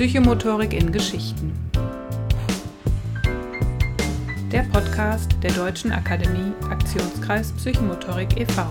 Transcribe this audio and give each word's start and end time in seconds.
Psychomotorik 0.00 0.72
in 0.72 0.90
Geschichten. 0.92 1.52
Der 4.50 4.62
Podcast 4.72 5.30
der 5.42 5.52
Deutschen 5.52 5.92
Akademie 5.92 6.54
Aktionskreis 6.70 7.52
Psychomotorik 7.52 8.40
e.V. 8.40 8.66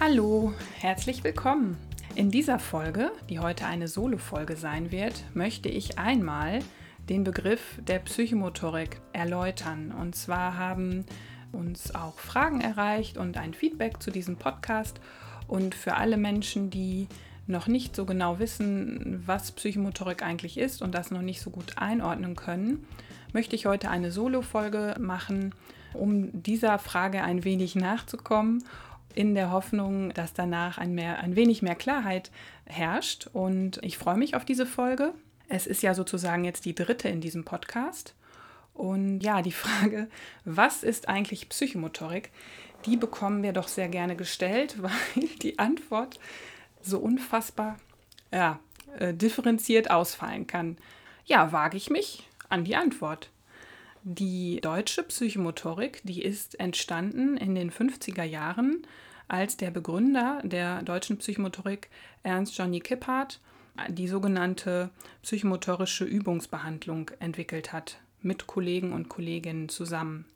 Hallo, 0.00 0.54
herzlich 0.78 1.22
willkommen. 1.24 1.76
In 2.14 2.30
dieser 2.30 2.58
Folge, 2.58 3.12
die 3.28 3.38
heute 3.38 3.66
eine 3.66 3.86
Solo-Folge 3.86 4.56
sein 4.56 4.90
wird, 4.90 5.24
möchte 5.34 5.68
ich 5.68 5.98
einmal 5.98 6.60
den 7.10 7.24
Begriff 7.24 7.78
der 7.82 7.98
Psychomotorik 7.98 9.00
erläutern. 9.12 9.92
Und 9.92 10.14
zwar 10.14 10.56
haben 10.56 11.04
uns 11.50 11.92
auch 11.92 12.18
Fragen 12.20 12.60
erreicht 12.60 13.18
und 13.18 13.36
ein 13.36 13.52
Feedback 13.52 14.00
zu 14.00 14.12
diesem 14.12 14.36
Podcast. 14.36 15.00
Und 15.48 15.74
für 15.74 15.96
alle 15.96 16.16
Menschen, 16.16 16.70
die 16.70 17.08
noch 17.48 17.66
nicht 17.66 17.96
so 17.96 18.06
genau 18.06 18.38
wissen, 18.38 19.24
was 19.26 19.50
Psychomotorik 19.50 20.22
eigentlich 20.22 20.56
ist 20.56 20.82
und 20.82 20.94
das 20.94 21.10
noch 21.10 21.20
nicht 21.20 21.40
so 21.40 21.50
gut 21.50 21.78
einordnen 21.78 22.36
können, 22.36 22.86
möchte 23.32 23.56
ich 23.56 23.66
heute 23.66 23.90
eine 23.90 24.12
Solo-Folge 24.12 24.94
machen, 25.00 25.52
um 25.92 26.30
dieser 26.44 26.78
Frage 26.78 27.24
ein 27.24 27.42
wenig 27.42 27.74
nachzukommen, 27.74 28.62
in 29.16 29.34
der 29.34 29.50
Hoffnung, 29.50 30.14
dass 30.14 30.32
danach 30.32 30.78
ein, 30.78 30.94
mehr, 30.94 31.18
ein 31.18 31.34
wenig 31.34 31.60
mehr 31.60 31.74
Klarheit 31.74 32.30
herrscht. 32.66 33.28
Und 33.32 33.80
ich 33.82 33.98
freue 33.98 34.16
mich 34.16 34.36
auf 34.36 34.44
diese 34.44 34.66
Folge. 34.66 35.12
Es 35.50 35.66
ist 35.66 35.82
ja 35.82 35.94
sozusagen 35.94 36.44
jetzt 36.44 36.64
die 36.64 36.76
dritte 36.76 37.08
in 37.08 37.20
diesem 37.20 37.44
Podcast. 37.44 38.14
Und 38.72 39.20
ja, 39.20 39.42
die 39.42 39.52
Frage, 39.52 40.08
was 40.44 40.84
ist 40.84 41.08
eigentlich 41.08 41.48
Psychomotorik, 41.48 42.30
die 42.86 42.96
bekommen 42.96 43.42
wir 43.42 43.52
doch 43.52 43.68
sehr 43.68 43.88
gerne 43.88 44.16
gestellt, 44.16 44.76
weil 44.82 45.28
die 45.42 45.58
Antwort 45.58 46.18
so 46.80 46.98
unfassbar 46.98 47.76
ja, 48.32 48.60
äh, 48.98 49.12
differenziert 49.12 49.90
ausfallen 49.90 50.46
kann. 50.46 50.78
Ja, 51.26 51.52
wage 51.52 51.76
ich 51.76 51.90
mich 51.90 52.28
an 52.48 52.64
die 52.64 52.76
Antwort. 52.76 53.30
Die 54.02 54.60
deutsche 54.62 55.02
Psychomotorik, 55.02 56.00
die 56.04 56.22
ist 56.22 56.58
entstanden 56.58 57.36
in 57.36 57.56
den 57.56 57.72
50er 57.72 58.22
Jahren, 58.22 58.86
als 59.26 59.56
der 59.56 59.72
Begründer 59.72 60.40
der 60.44 60.82
deutschen 60.82 61.18
Psychomotorik, 61.18 61.90
Ernst 62.22 62.56
Johnny 62.56 62.78
Kipphardt, 62.78 63.40
die 63.88 64.08
sogenannte 64.08 64.90
psychomotorische 65.22 66.04
Übungsbehandlung 66.04 67.10
entwickelt 67.20 67.72
hat, 67.72 67.98
mit 68.22 68.46
Kollegen 68.46 68.92
und 68.92 69.08
Kolleginnen 69.08 69.68
zusammen. 69.68 70.26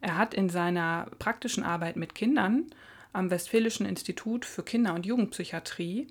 Er 0.00 0.16
hat 0.16 0.34
in 0.34 0.48
seiner 0.48 1.06
praktischen 1.18 1.64
Arbeit 1.64 1.96
mit 1.96 2.14
Kindern 2.14 2.66
am 3.12 3.30
Westfälischen 3.30 3.86
Institut 3.86 4.44
für 4.44 4.62
Kinder- 4.62 4.94
und 4.94 5.06
Jugendpsychiatrie 5.06 6.06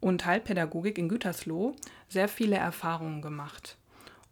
und 0.00 0.24
Heilpädagogik 0.24 0.98
in 0.98 1.08
Gütersloh 1.08 1.74
sehr 2.08 2.28
viele 2.28 2.56
Erfahrungen 2.56 3.22
gemacht 3.22 3.76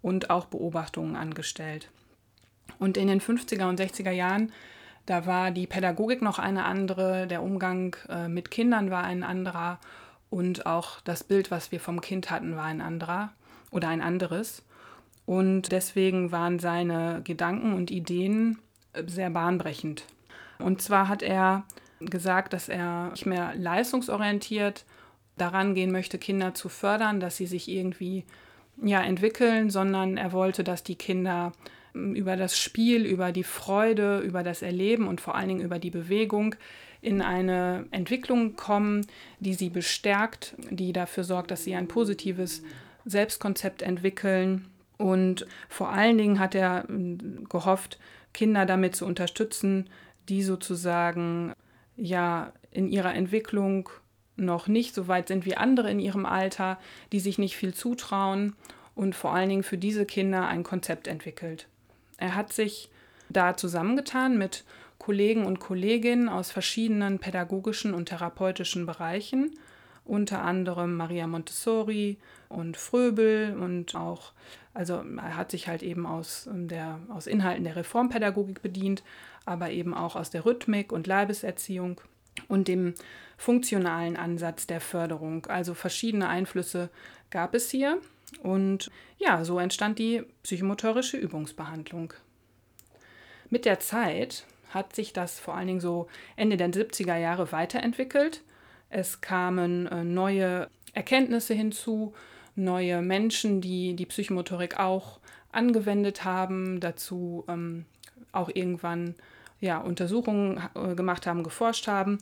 und 0.02 0.30
auch 0.30 0.46
Beobachtungen 0.46 1.16
angestellt. 1.16 1.90
Und 2.78 2.96
in 2.96 3.08
den 3.08 3.20
50er 3.20 3.68
und 3.68 3.80
60er 3.80 4.10
Jahren, 4.10 4.52
da 5.04 5.26
war 5.26 5.50
die 5.50 5.66
Pädagogik 5.66 6.22
noch 6.22 6.38
eine 6.38 6.64
andere, 6.64 7.26
der 7.26 7.42
Umgang 7.42 7.96
äh, 8.08 8.28
mit 8.28 8.50
Kindern 8.50 8.90
war 8.90 9.04
ein 9.04 9.22
anderer 9.22 9.78
und 10.30 10.66
auch 10.66 11.00
das 11.02 11.24
Bild, 11.24 11.50
was 11.50 11.72
wir 11.72 11.80
vom 11.80 12.00
Kind 12.00 12.30
hatten, 12.30 12.56
war 12.56 12.64
ein 12.64 12.80
anderer 12.80 13.32
oder 13.70 13.88
ein 13.88 14.00
anderes. 14.00 14.62
Und 15.24 15.72
deswegen 15.72 16.30
waren 16.32 16.58
seine 16.58 17.20
Gedanken 17.24 17.74
und 17.74 17.90
Ideen 17.90 18.58
äh, 18.92 19.02
sehr 19.06 19.30
bahnbrechend. 19.30 20.04
Und 20.58 20.80
zwar 20.82 21.08
hat 21.08 21.22
er 21.22 21.64
gesagt, 22.00 22.52
dass 22.52 22.68
er 22.68 23.10
nicht 23.10 23.26
mehr 23.26 23.54
leistungsorientiert 23.56 24.84
daran 25.36 25.74
gehen 25.74 25.92
möchte, 25.92 26.18
Kinder 26.18 26.54
zu 26.54 26.68
fördern, 26.68 27.20
dass 27.20 27.36
sie 27.36 27.46
sich 27.46 27.68
irgendwie 27.68 28.24
ja, 28.82 29.02
entwickeln, 29.02 29.70
sondern 29.70 30.16
er 30.16 30.32
wollte, 30.32 30.64
dass 30.64 30.82
die 30.82 30.96
Kinder 30.96 31.52
ähm, 31.94 32.14
über 32.14 32.36
das 32.36 32.58
Spiel, 32.58 33.04
über 33.04 33.32
die 33.32 33.44
Freude, 33.44 34.18
über 34.20 34.42
das 34.42 34.62
Erleben 34.62 35.08
und 35.08 35.20
vor 35.20 35.34
allen 35.34 35.48
Dingen 35.48 35.64
über 35.64 35.78
die 35.78 35.90
Bewegung 35.90 36.54
in 37.06 37.22
eine 37.22 37.86
Entwicklung 37.92 38.56
kommen, 38.56 39.06
die 39.38 39.54
sie 39.54 39.70
bestärkt, 39.70 40.56
die 40.70 40.92
dafür 40.92 41.22
sorgt, 41.22 41.52
dass 41.52 41.62
sie 41.62 41.76
ein 41.76 41.86
positives 41.86 42.64
Selbstkonzept 43.04 43.82
entwickeln. 43.82 44.66
Und 44.98 45.46
vor 45.68 45.90
allen 45.90 46.18
Dingen 46.18 46.40
hat 46.40 46.56
er 46.56 46.84
ähm, 46.88 47.46
gehofft, 47.48 48.00
Kinder 48.34 48.66
damit 48.66 48.96
zu 48.96 49.06
unterstützen, 49.06 49.88
die 50.28 50.42
sozusagen 50.42 51.52
ja 51.96 52.52
in 52.72 52.88
ihrer 52.88 53.14
Entwicklung 53.14 53.88
noch 54.34 54.66
nicht 54.66 54.92
so 54.92 55.06
weit 55.06 55.28
sind 55.28 55.46
wie 55.46 55.56
andere 55.56 55.88
in 55.90 56.00
ihrem 56.00 56.26
Alter, 56.26 56.76
die 57.12 57.20
sich 57.20 57.38
nicht 57.38 57.56
viel 57.56 57.72
zutrauen 57.72 58.56
und 58.96 59.14
vor 59.14 59.32
allen 59.32 59.48
Dingen 59.48 59.62
für 59.62 59.78
diese 59.78 60.06
Kinder 60.06 60.48
ein 60.48 60.64
Konzept 60.64 61.06
entwickelt. 61.06 61.68
Er 62.18 62.34
hat 62.34 62.52
sich 62.52 62.90
da 63.28 63.56
zusammengetan 63.56 64.36
mit 64.36 64.64
Kollegen 64.98 65.44
und 65.46 65.60
Kolleginnen 65.60 66.28
aus 66.28 66.50
verschiedenen 66.50 67.18
pädagogischen 67.18 67.94
und 67.94 68.06
therapeutischen 68.06 68.86
Bereichen, 68.86 69.52
unter 70.04 70.42
anderem 70.42 70.96
Maria 70.96 71.26
Montessori 71.26 72.18
und 72.48 72.76
Fröbel 72.76 73.56
und 73.58 73.94
auch, 73.94 74.32
also 74.72 75.02
er 75.16 75.36
hat 75.36 75.50
sich 75.50 75.68
halt 75.68 75.82
eben 75.82 76.06
aus, 76.06 76.46
ähm, 76.46 76.68
der, 76.68 77.00
aus 77.08 77.26
Inhalten 77.26 77.64
der 77.64 77.76
Reformpädagogik 77.76 78.62
bedient, 78.62 79.02
aber 79.44 79.70
eben 79.70 79.94
auch 79.94 80.16
aus 80.16 80.30
der 80.30 80.44
Rhythmik 80.44 80.92
und 80.92 81.06
Leibeserziehung 81.06 82.00
und 82.48 82.68
dem 82.68 82.94
funktionalen 83.36 84.16
Ansatz 84.16 84.66
der 84.66 84.80
Förderung. 84.80 85.46
Also 85.46 85.74
verschiedene 85.74 86.28
Einflüsse 86.28 86.90
gab 87.30 87.54
es 87.54 87.70
hier 87.70 87.98
und 88.42 88.90
ja, 89.18 89.44
so 89.44 89.58
entstand 89.58 89.98
die 89.98 90.22
psychomotorische 90.42 91.16
Übungsbehandlung. 91.16 92.12
Mit 93.50 93.64
der 93.64 93.80
Zeit 93.80 94.44
hat 94.76 94.94
sich 94.94 95.12
das 95.12 95.40
vor 95.40 95.56
allen 95.56 95.66
Dingen 95.66 95.80
so 95.80 96.06
Ende 96.36 96.56
der 96.56 96.70
70er 96.70 97.16
Jahre 97.16 97.50
weiterentwickelt. 97.50 98.42
Es 98.90 99.20
kamen 99.20 99.86
äh, 99.86 100.04
neue 100.04 100.68
Erkenntnisse 100.92 101.54
hinzu, 101.54 102.14
neue 102.54 103.02
Menschen, 103.02 103.60
die 103.60 103.96
die 103.96 104.06
Psychomotorik 104.06 104.78
auch 104.78 105.18
angewendet 105.50 106.24
haben, 106.24 106.78
dazu 106.80 107.44
ähm, 107.48 107.86
auch 108.32 108.50
irgendwann 108.52 109.14
ja, 109.60 109.78
Untersuchungen 109.78 110.60
äh, 110.74 110.94
gemacht 110.94 111.26
haben, 111.26 111.42
geforscht 111.42 111.88
haben. 111.88 112.18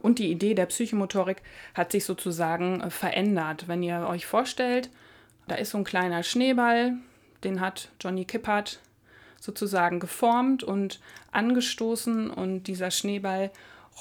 Und 0.00 0.18
die 0.18 0.30
Idee 0.30 0.54
der 0.54 0.66
Psychomotorik 0.66 1.42
hat 1.74 1.92
sich 1.92 2.04
sozusagen 2.04 2.82
äh, 2.82 2.90
verändert. 2.90 3.68
Wenn 3.68 3.82
ihr 3.82 4.06
euch 4.06 4.26
vorstellt, 4.26 4.90
da 5.48 5.54
ist 5.54 5.70
so 5.70 5.78
ein 5.78 5.84
kleiner 5.84 6.22
Schneeball, 6.22 6.94
den 7.42 7.60
hat 7.60 7.90
Johnny 8.00 8.24
Kippert 8.26 8.80
sozusagen 9.46 10.00
geformt 10.00 10.62
und 10.62 11.00
angestoßen 11.32 12.30
und 12.30 12.64
dieser 12.64 12.90
Schneeball 12.90 13.50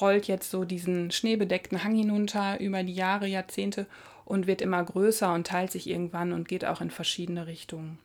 rollt 0.02 0.28
jetzt 0.28 0.52
so 0.52 0.66
diesen 0.66 1.12
schneebedeckten 1.12 1.84
Hang 1.84 1.96
hinunter 1.96 2.60
über 2.60 2.84
die 2.84 2.94
Jahre, 2.96 3.28
Jahrzehnte 3.28 3.86
und 4.26 4.48
wird 4.48 4.62
immer 4.62 4.84
größer 4.84 5.34
und 5.34 5.48
teilt 5.48 5.72
sich 5.72 5.90
irgendwann 5.90 6.34
und 6.34 6.50
geht 6.50 6.66
auch 6.66 6.82
in 6.82 6.90
verschiedene 6.90 7.48
Richtungen. 7.48 7.98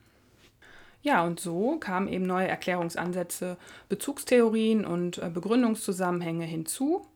Ja, 1.03 1.25
und 1.25 1.41
so 1.41 1.79
kamen 1.79 2.09
eben 2.09 2.27
neue 2.27 2.47
Erklärungsansätze, 2.47 3.57
Bezugstheorien 3.89 4.85
und 4.85 5.19
äh, 5.19 5.31
Begründungszusammenhänge 5.31 6.45
hinzu. 6.45 7.07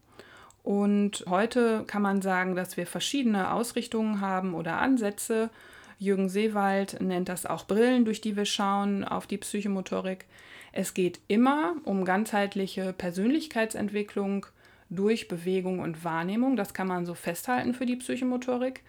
Und 0.62 1.26
heute 1.28 1.84
kann 1.86 2.00
man 2.00 2.22
sagen, 2.22 2.56
dass 2.56 2.78
wir 2.78 2.86
verschiedene 2.86 3.52
Ausrichtungen 3.52 4.22
haben 4.22 4.54
oder 4.54 4.78
Ansätze, 4.78 5.50
Jürgen 5.98 6.28
Seewald 6.28 7.00
nennt 7.00 7.28
das 7.28 7.46
auch 7.46 7.66
Brillen, 7.66 8.04
durch 8.04 8.20
die 8.20 8.36
wir 8.36 8.44
schauen 8.44 9.04
auf 9.04 9.26
die 9.26 9.38
Psychomotorik. 9.38 10.26
Es 10.72 10.94
geht 10.94 11.20
immer 11.28 11.76
um 11.84 12.04
ganzheitliche 12.04 12.92
Persönlichkeitsentwicklung 12.92 14.46
durch 14.90 15.28
Bewegung 15.28 15.78
und 15.78 16.04
Wahrnehmung. 16.04 16.56
Das 16.56 16.74
kann 16.74 16.88
man 16.88 17.06
so 17.06 17.14
festhalten 17.14 17.74
für 17.74 17.86
die 17.86 17.96
Psychomotorik. 17.96 18.82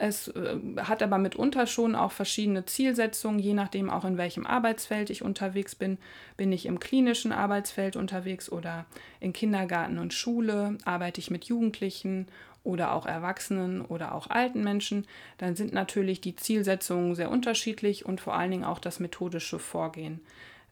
Es 0.00 0.28
äh, 0.28 0.56
hat 0.78 1.02
aber 1.02 1.18
mitunter 1.18 1.66
schon 1.66 1.94
auch 1.94 2.10
verschiedene 2.10 2.64
Zielsetzungen, 2.64 3.38
je 3.38 3.52
nachdem 3.52 3.90
auch 3.90 4.06
in 4.06 4.16
welchem 4.16 4.46
Arbeitsfeld 4.46 5.10
ich 5.10 5.20
unterwegs 5.20 5.74
bin. 5.74 5.98
Bin 6.38 6.52
ich 6.52 6.64
im 6.64 6.80
klinischen 6.80 7.32
Arbeitsfeld 7.32 7.96
unterwegs 7.96 8.50
oder 8.50 8.86
in 9.20 9.34
Kindergarten 9.34 9.98
und 9.98 10.14
Schule? 10.14 10.78
Arbeite 10.86 11.20
ich 11.20 11.30
mit 11.30 11.44
Jugendlichen 11.44 12.28
oder 12.64 12.94
auch 12.94 13.04
Erwachsenen 13.04 13.82
oder 13.82 14.14
auch 14.14 14.30
alten 14.30 14.64
Menschen, 14.64 15.06
dann 15.36 15.54
sind 15.54 15.74
natürlich 15.74 16.22
die 16.22 16.36
Zielsetzungen 16.36 17.14
sehr 17.14 17.30
unterschiedlich 17.30 18.06
und 18.06 18.22
vor 18.22 18.34
allen 18.34 18.50
Dingen 18.50 18.64
auch 18.64 18.78
das 18.78 19.00
methodische 19.00 19.58
Vorgehen. 19.58 20.20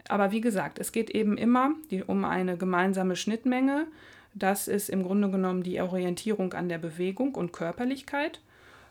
Aber 0.09 0.33
wie 0.33 0.41
gesagt, 0.41 0.79
es 0.79 0.91
geht 0.91 1.11
eben 1.11 1.37
immer 1.37 1.73
um 2.07 2.25
eine 2.25 2.57
gemeinsame 2.57 3.15
Schnittmenge. 3.15 3.87
Das 4.35 4.69
ist 4.69 4.89
im 4.89 5.03
Grunde 5.03 5.31
genommen 5.31 5.63
die 5.63 5.81
Orientierung 5.83 6.55
an 6.55 6.71
der 6.71 6.79
Bewegung 6.79 7.35
und 7.35 7.53
Körperlichkeit 7.53 8.41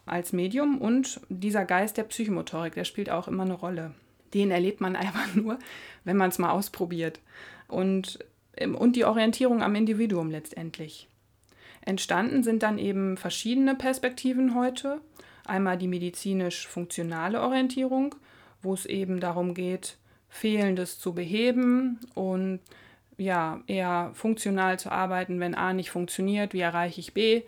als 0.07 0.33
Medium 0.33 0.79
und 0.79 1.21
dieser 1.29 1.65
Geist 1.65 1.97
der 1.97 2.03
Psychomotorik, 2.03 2.73
der 2.73 2.83
spielt 2.83 3.09
auch 3.09 3.27
immer 3.27 3.43
eine 3.43 3.53
Rolle. 3.53 3.93
Den 4.33 4.51
erlebt 4.51 4.81
man 4.81 4.95
einfach 4.95 5.35
nur, 5.35 5.59
wenn 6.03 6.17
man 6.17 6.29
es 6.29 6.39
mal 6.39 6.51
ausprobiert. 6.51 7.19
Und, 7.67 8.19
ähm, 8.55 8.75
und 8.75 8.95
die 8.95 9.05
Orientierung 9.05 9.61
am 9.61 9.75
Individuum 9.75 10.31
letztendlich. 10.31 11.07
Entstanden 11.81 12.43
sind 12.43 12.63
dann 12.63 12.79
eben 12.79 13.15
verschiedene 13.15 13.75
Perspektiven 13.75 14.55
heute. 14.55 14.99
Einmal 15.45 15.77
die 15.77 15.87
medizinisch-funktionale 15.87 17.41
Orientierung, 17.41 18.15
wo 18.61 18.73
es 18.73 18.85
eben 18.85 19.21
darum 19.21 19.53
geht, 19.53 19.97
Fehlendes 20.27 20.99
zu 20.99 21.13
beheben 21.13 21.99
und 22.13 22.59
ja, 23.17 23.61
eher 23.67 24.11
funktional 24.13 24.77
zu 24.77 24.91
arbeiten, 24.91 25.39
wenn 25.39 25.55
A 25.55 25.73
nicht 25.73 25.89
funktioniert, 25.89 26.53
wie 26.53 26.59
erreiche 26.59 26.99
ich 26.99 27.13
B. 27.13 27.43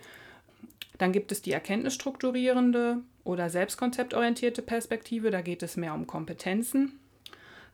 Dann 1.00 1.12
gibt 1.12 1.32
es 1.32 1.42
die 1.42 1.54
erkenntnisstrukturierende 1.54 3.00
oder 3.24 3.50
selbstkonzeptorientierte 3.50 4.62
Perspektive, 4.62 5.32
da 5.32 5.42
geht 5.42 5.64
es 5.64 5.78
mehr 5.78 5.96
um 5.96 6.06
Kompetenzen. 6.06 7.00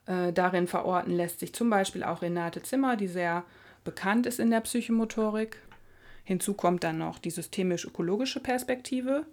Äh, 0.06 0.31
darin 0.31 0.68
verorten 0.68 1.12
lässt 1.12 1.39
sich 1.39 1.54
zum 1.54 1.69
Beispiel 1.69 2.04
auch 2.04 2.22
Renate 2.22 2.62
Zimmer, 2.62 2.95
die 2.95 3.07
sehr 3.07 3.44
bekannt 3.83 4.25
ist 4.25 4.39
in 4.39 4.51
der 4.51 4.62
Psychomotorik. 4.62 5.57
Hinzu 6.24 6.54
kommt 6.54 6.83
dann 6.83 7.00
noch 7.00 7.19
die 7.19 7.31
systemisch-ökologische 7.31 8.39
Perspektive. 8.39 9.25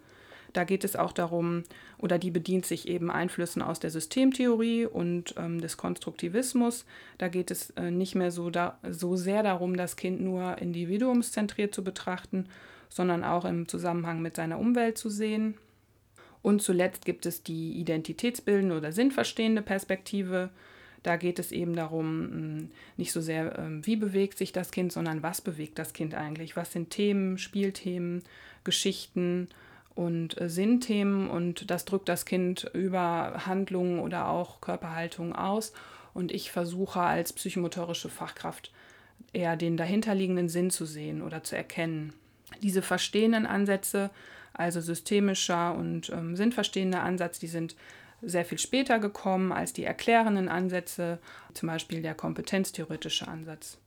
Da 0.52 0.64
geht 0.64 0.84
es 0.84 0.96
auch 0.96 1.12
darum, 1.12 1.64
oder 1.98 2.18
die 2.18 2.30
bedient 2.30 2.66
sich 2.66 2.88
eben 2.88 3.10
Einflüssen 3.10 3.62
aus 3.62 3.80
der 3.80 3.90
Systemtheorie 3.90 4.86
und 4.86 5.34
ähm, 5.38 5.60
des 5.60 5.76
Konstruktivismus. 5.76 6.84
Da 7.18 7.28
geht 7.28 7.50
es 7.50 7.70
äh, 7.70 7.90
nicht 7.90 8.14
mehr 8.14 8.30
so, 8.30 8.50
da, 8.50 8.78
so 8.88 9.16
sehr 9.16 9.42
darum, 9.42 9.76
das 9.76 9.96
Kind 9.96 10.20
nur 10.20 10.58
individuumszentriert 10.58 11.74
zu 11.74 11.82
betrachten, 11.82 12.48
sondern 12.94 13.24
auch 13.24 13.44
im 13.44 13.68
Zusammenhang 13.68 14.20
mit 14.20 14.36
seiner 14.36 14.58
Umwelt 14.58 14.98
zu 14.98 15.08
sehen. 15.08 15.54
Und 16.42 16.60
zuletzt 16.60 17.04
gibt 17.04 17.24
es 17.24 17.42
die 17.42 17.72
identitätsbildende 17.72 18.76
oder 18.76 18.92
sinnverstehende 18.92 19.62
Perspektive. 19.62 20.50
Da 21.02 21.16
geht 21.16 21.38
es 21.38 21.52
eben 21.52 21.74
darum, 21.74 22.06
hm, 22.06 22.70
nicht 22.96 23.12
so 23.12 23.20
sehr, 23.20 23.58
ähm, 23.58 23.86
wie 23.86 23.96
bewegt 23.96 24.38
sich 24.38 24.52
das 24.52 24.70
Kind, 24.70 24.92
sondern 24.92 25.22
was 25.22 25.40
bewegt 25.40 25.78
das 25.78 25.92
Kind 25.92 26.14
eigentlich? 26.14 26.56
Was 26.56 26.72
sind 26.72 26.90
Themen, 26.90 27.38
Spielthemen, 27.38 28.22
Geschichten 28.64 29.48
und 29.94 30.40
äh, 30.40 30.48
Sinnthemen? 30.48 31.30
Und 31.30 31.70
das 31.70 31.84
drückt 31.84 32.08
das 32.08 32.24
Kind 32.24 32.70
über 32.74 33.46
Handlungen 33.46 34.00
oder 34.00 34.28
auch 34.28 34.60
Körperhaltung 34.60 35.34
aus. 35.34 35.72
Und 36.14 36.30
ich 36.30 36.50
versuche 36.50 37.00
als 37.00 37.32
psychomotorische 37.32 38.08
Fachkraft 38.08 38.72
eher 39.32 39.56
den 39.56 39.76
dahinterliegenden 39.76 40.48
Sinn 40.48 40.70
zu 40.70 40.84
sehen 40.84 41.22
oder 41.22 41.42
zu 41.42 41.56
erkennen. 41.56 42.12
Diese 42.60 42.82
verstehenden 42.82 43.46
Ansätze 43.46 44.10
also 44.54 44.80
systemischer 44.80 45.74
und 45.74 46.10
ähm, 46.10 46.36
sinnverstehender 46.36 47.02
Ansatz, 47.02 47.38
die 47.38 47.46
sind 47.46 47.74
sehr 48.20 48.44
viel 48.44 48.58
später 48.58 48.98
gekommen 48.98 49.52
als 49.52 49.72
die 49.72 49.84
erklärenden 49.84 50.48
Ansätze, 50.48 51.18
zum 51.54 51.68
Beispiel 51.68 52.02
der 52.02 52.14
kompetenztheoretische 52.14 53.26
Ansatz. 53.26 53.78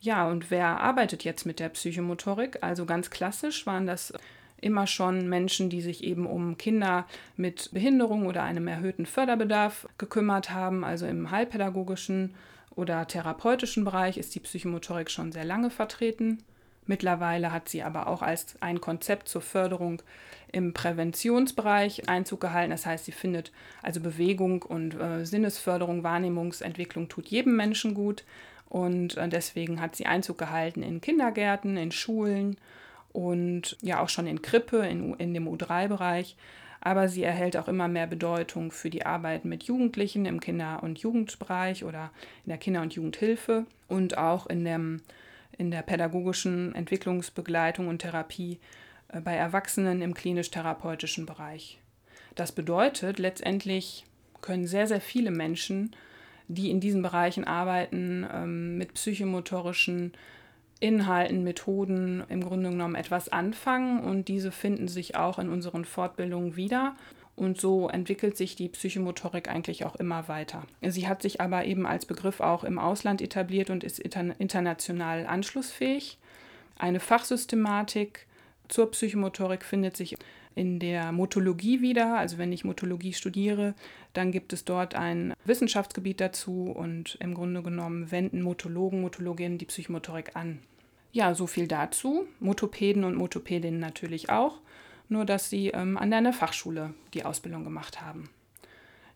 Ja, 0.00 0.28
und 0.28 0.50
wer 0.50 0.80
arbeitet 0.80 1.24
jetzt 1.24 1.46
mit 1.46 1.60
der 1.60 1.70
Psychomotorik? 1.70 2.58
Also 2.62 2.84
ganz 2.84 3.08
klassisch 3.08 3.66
waren 3.66 3.86
das 3.86 4.12
immer 4.60 4.86
schon 4.86 5.28
Menschen, 5.28 5.70
die 5.70 5.80
sich 5.80 6.04
eben 6.04 6.26
um 6.26 6.58
Kinder 6.58 7.06
mit 7.36 7.70
Behinderung 7.72 8.26
oder 8.26 8.42
einem 8.42 8.68
erhöhten 8.68 9.06
Förderbedarf 9.06 9.88
gekümmert 9.96 10.50
haben. 10.50 10.84
Also 10.84 11.06
im 11.06 11.30
heilpädagogischen 11.30 12.34
oder 12.74 13.06
therapeutischen 13.06 13.84
Bereich 13.84 14.18
ist 14.18 14.34
die 14.34 14.40
Psychomotorik 14.40 15.10
schon 15.10 15.32
sehr 15.32 15.44
lange 15.44 15.70
vertreten. 15.70 16.44
Mittlerweile 16.86 17.52
hat 17.52 17.68
sie 17.68 17.82
aber 17.82 18.06
auch 18.06 18.22
als 18.22 18.56
ein 18.60 18.80
Konzept 18.80 19.28
zur 19.28 19.40
Förderung 19.40 20.02
im 20.52 20.72
Präventionsbereich 20.72 22.08
Einzug 22.08 22.40
gehalten. 22.40 22.70
Das 22.70 22.86
heißt, 22.86 23.06
sie 23.06 23.12
findet 23.12 23.52
also 23.82 24.00
Bewegung 24.00 24.62
und 24.62 24.94
äh, 25.00 25.24
Sinnesförderung, 25.24 26.02
Wahrnehmungsentwicklung 26.02 27.08
tut 27.08 27.28
jedem 27.28 27.56
Menschen 27.56 27.94
gut. 27.94 28.24
Und 28.68 29.16
äh, 29.16 29.28
deswegen 29.28 29.80
hat 29.80 29.96
sie 29.96 30.06
Einzug 30.06 30.38
gehalten 30.38 30.82
in 30.82 31.00
Kindergärten, 31.00 31.76
in 31.76 31.92
Schulen 31.92 32.56
und 33.12 33.76
ja 33.80 34.00
auch 34.00 34.08
schon 34.08 34.26
in 34.26 34.42
Krippe, 34.42 34.78
in, 34.78 35.14
in 35.14 35.32
dem 35.32 35.48
U3-Bereich. 35.48 36.36
Aber 36.80 37.08
sie 37.08 37.22
erhält 37.22 37.56
auch 37.56 37.68
immer 37.68 37.88
mehr 37.88 38.06
Bedeutung 38.06 38.70
für 38.70 38.90
die 38.90 39.06
Arbeit 39.06 39.46
mit 39.46 39.62
Jugendlichen 39.62 40.26
im 40.26 40.38
Kinder- 40.38 40.82
und 40.82 40.98
Jugendbereich 40.98 41.84
oder 41.84 42.10
in 42.44 42.50
der 42.50 42.58
Kinder- 42.58 42.82
und 42.82 42.92
Jugendhilfe 42.92 43.64
und 43.88 44.18
auch 44.18 44.46
in 44.46 44.64
dem 44.64 45.00
in 45.58 45.70
der 45.70 45.82
pädagogischen 45.82 46.74
Entwicklungsbegleitung 46.74 47.88
und 47.88 48.00
Therapie 48.00 48.58
äh, 49.08 49.20
bei 49.20 49.34
Erwachsenen 49.34 50.02
im 50.02 50.14
klinisch-therapeutischen 50.14 51.26
Bereich. 51.26 51.78
Das 52.34 52.52
bedeutet, 52.52 53.18
letztendlich 53.18 54.04
können 54.40 54.66
sehr, 54.66 54.86
sehr 54.86 55.00
viele 55.00 55.30
Menschen, 55.30 55.94
die 56.48 56.70
in 56.70 56.80
diesen 56.80 57.02
Bereichen 57.02 57.44
arbeiten, 57.44 58.26
ähm, 58.32 58.78
mit 58.78 58.94
psychomotorischen 58.94 60.12
Inhalten, 60.80 61.44
Methoden 61.44 62.24
im 62.28 62.42
Grunde 62.42 62.70
genommen 62.70 62.96
etwas 62.96 63.30
anfangen 63.30 64.00
und 64.00 64.28
diese 64.28 64.52
finden 64.52 64.88
sich 64.88 65.16
auch 65.16 65.38
in 65.38 65.48
unseren 65.48 65.84
Fortbildungen 65.84 66.56
wieder 66.56 66.96
und 67.36 67.60
so 67.60 67.88
entwickelt 67.88 68.36
sich 68.36 68.54
die 68.54 68.68
Psychomotorik 68.68 69.48
eigentlich 69.48 69.84
auch 69.84 69.96
immer 69.96 70.28
weiter. 70.28 70.62
Sie 70.82 71.08
hat 71.08 71.22
sich 71.22 71.40
aber 71.40 71.64
eben 71.64 71.86
als 71.86 72.06
Begriff 72.06 72.40
auch 72.40 72.62
im 72.64 72.78
Ausland 72.78 73.20
etabliert 73.20 73.70
und 73.70 73.82
ist 73.82 73.98
international 73.98 75.26
anschlussfähig. 75.26 76.18
Eine 76.76 77.00
Fachsystematik 77.00 78.26
zur 78.68 78.90
Psychomotorik 78.90 79.64
findet 79.64 79.96
sich 79.96 80.16
in 80.54 80.78
der 80.78 81.10
Motologie 81.10 81.80
wieder. 81.82 82.16
Also 82.16 82.38
wenn 82.38 82.52
ich 82.52 82.64
Motologie 82.64 83.12
studiere, 83.12 83.74
dann 84.12 84.30
gibt 84.30 84.52
es 84.52 84.64
dort 84.64 84.94
ein 84.94 85.34
Wissenschaftsgebiet 85.44 86.20
dazu 86.20 86.72
und 86.74 87.16
im 87.20 87.34
Grunde 87.34 87.62
genommen 87.62 88.12
wenden 88.12 88.42
Motologen, 88.42 89.00
Motologinnen 89.00 89.58
die 89.58 89.66
Psychomotorik 89.66 90.36
an. 90.36 90.60
Ja, 91.12 91.34
so 91.34 91.46
viel 91.46 91.66
dazu. 91.66 92.26
Motopäden 92.40 93.04
und 93.04 93.16
Motopädinnen 93.16 93.80
natürlich 93.80 94.30
auch 94.30 94.60
nur 95.14 95.24
dass 95.24 95.48
sie 95.48 95.68
ähm, 95.68 95.96
an 95.96 96.12
einer 96.12 96.32
Fachschule 96.32 96.92
die 97.14 97.24
Ausbildung 97.24 97.64
gemacht 97.64 98.02
haben. 98.02 98.28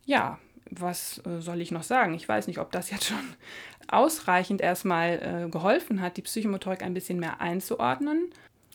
Ja, 0.06 0.38
was 0.70 1.20
äh, 1.26 1.40
soll 1.40 1.60
ich 1.60 1.70
noch 1.70 1.82
sagen? 1.82 2.14
Ich 2.14 2.28
weiß 2.28 2.46
nicht, 2.46 2.58
ob 2.58 2.72
das 2.72 2.90
jetzt 2.90 3.06
schon 3.06 3.34
ausreichend 3.88 4.60
erstmal 4.60 5.44
äh, 5.46 5.50
geholfen 5.50 6.00
hat, 6.00 6.16
die 6.16 6.22
Psychomotorik 6.22 6.82
ein 6.82 6.94
bisschen 6.94 7.18
mehr 7.18 7.40
einzuordnen. 7.40 8.30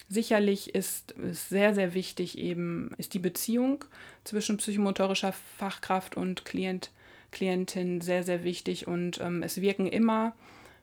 Sicherlich 0.09 0.75
ist 0.75 1.15
es 1.17 1.49
sehr, 1.49 1.73
sehr 1.73 1.93
wichtig, 1.93 2.37
eben 2.37 2.91
ist 2.97 3.13
die 3.13 3.19
Beziehung 3.19 3.85
zwischen 4.23 4.57
psychomotorischer 4.57 5.33
Fachkraft 5.57 6.17
und 6.17 6.45
Klient, 6.45 6.91
Klientin 7.31 8.01
sehr, 8.01 8.23
sehr 8.23 8.43
wichtig 8.43 8.87
und 8.87 9.19
ähm, 9.21 9.41
es 9.43 9.61
wirken 9.61 9.87
immer 9.87 10.33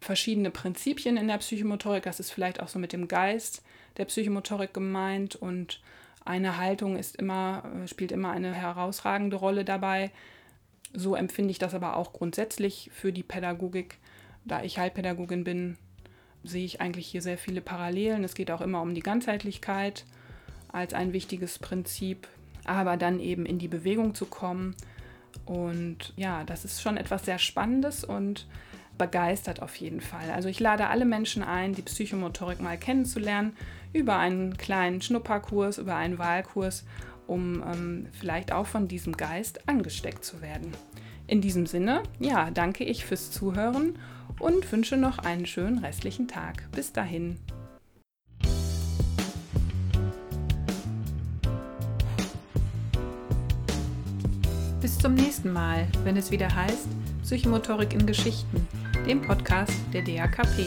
verschiedene 0.00 0.50
Prinzipien 0.50 1.16
in 1.16 1.28
der 1.28 1.38
Psychomotorik. 1.38 2.04
Das 2.04 2.18
ist 2.18 2.30
vielleicht 2.30 2.61
auch 2.61 2.68
so 2.68 2.78
mit 2.78 2.92
dem 2.92 3.06
Geist 3.06 3.62
der 3.99 4.06
Psychomotorik 4.06 4.73
gemeint 4.73 5.37
und 5.37 5.80
eine 6.24 6.58
Haltung 6.58 6.96
ist 6.96 7.16
immer, 7.16 7.62
äh, 7.82 7.88
spielt 7.88 8.12
immer 8.12 8.30
eine 8.30 8.54
herausragende 8.54 9.36
Rolle 9.36 9.64
dabei. 9.64 10.10
So 10.92 11.14
empfinde 11.14 11.50
ich 11.50 11.58
das 11.58 11.74
aber 11.74 11.96
auch 11.96 12.12
grundsätzlich 12.12 12.90
für 12.92 13.12
die 13.12 13.22
Pädagogik. 13.22 13.98
Da 14.44 14.62
ich 14.62 14.78
Heilpädagogin 14.78 15.44
bin, 15.44 15.76
sehe 16.42 16.64
ich 16.64 16.80
eigentlich 16.80 17.06
hier 17.06 17.22
sehr 17.22 17.38
viele 17.38 17.60
Parallelen. 17.60 18.24
Es 18.24 18.34
geht 18.34 18.50
auch 18.50 18.60
immer 18.60 18.80
um 18.80 18.94
die 18.94 19.02
Ganzheitlichkeit 19.02 20.04
als 20.68 20.94
ein 20.94 21.12
wichtiges 21.12 21.58
Prinzip, 21.58 22.28
aber 22.64 22.96
dann 22.96 23.20
eben 23.20 23.46
in 23.46 23.58
die 23.58 23.68
Bewegung 23.68 24.14
zu 24.14 24.26
kommen. 24.26 24.74
Und 25.44 26.12
ja, 26.16 26.44
das 26.44 26.64
ist 26.64 26.80
schon 26.80 26.96
etwas 26.96 27.24
sehr 27.24 27.38
Spannendes 27.38 28.04
und 28.04 28.46
begeistert 28.98 29.62
auf 29.62 29.76
jeden 29.76 30.00
Fall. 30.00 30.30
Also 30.30 30.48
ich 30.48 30.60
lade 30.60 30.88
alle 30.88 31.04
Menschen 31.04 31.42
ein, 31.42 31.74
die 31.74 31.82
Psychomotorik 31.82 32.60
mal 32.60 32.76
kennenzulernen 32.76 33.56
über 33.92 34.18
einen 34.18 34.56
kleinen 34.56 35.00
Schnupperkurs, 35.00 35.78
über 35.78 35.97
einen 35.97 36.18
Wahlkurs, 36.18 36.85
um 37.26 37.62
ähm, 37.62 38.06
vielleicht 38.12 38.52
auch 38.52 38.66
von 38.66 38.88
diesem 38.88 39.16
Geist 39.16 39.68
angesteckt 39.68 40.25
zu 40.25 40.42
werden. 40.42 40.73
In 41.26 41.40
diesem 41.40 41.66
Sinne, 41.66 42.02
ja, 42.18 42.50
danke 42.50 42.85
ich 42.85 43.04
fürs 43.04 43.30
Zuhören 43.30 43.99
und 44.38 44.70
wünsche 44.73 44.97
noch 44.97 45.18
einen 45.18 45.47
schönen 45.47 45.78
restlichen 45.78 46.26
Tag. 46.26 46.68
Bis 46.73 46.92
dahin. 46.92 47.37
Bis 54.80 54.99
zum 54.99 55.14
nächsten 55.14 55.52
Mal, 55.52 55.87
wenn 56.04 56.16
es 56.16 56.30
wieder 56.30 56.52
heißt 56.54 56.88
Psychomotorik 57.23 57.92
in 57.92 58.06
Geschichten, 58.06 58.66
dem 59.06 59.23
Podcast 59.23 59.73
der 59.92 60.02
DAKP. 60.02 60.66